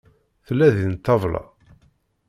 Tella 0.45 0.67
din 0.75 0.95
ṭṭabla. 0.99 1.43